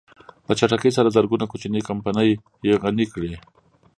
[0.45, 2.31] په چټکۍ سره زرګونه کوچنۍ کمپنۍ
[2.65, 3.33] يې غني کړې.